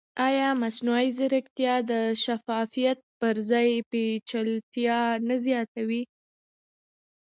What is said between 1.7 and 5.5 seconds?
د شفافیت پر ځای پېچلتیا نه